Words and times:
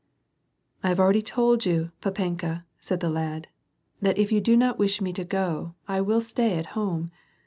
"I 0.83 0.87
have 0.89 0.99
already 0.99 1.21
told 1.21 1.63
you, 1.63 1.91
papenka," 2.01 2.65
said 2.79 3.01
the 3.01 3.09
lad," 3.11 3.49
that 4.01 4.17
if 4.17 4.31
you 4.31 4.41
do 4.41 4.57
not 4.57 4.79
wish 4.79 4.99
me 4.99 5.13
to 5.13 5.23
go, 5.23 5.75
I 5.87 6.01
will 6.01 6.21
stay 6.21 6.57
at 6.57 6.73
home. 6.73 7.11